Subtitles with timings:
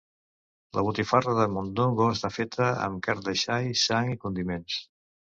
[0.75, 4.79] La botifarra de mondongo està feta amb carn de xai, sang i condiments.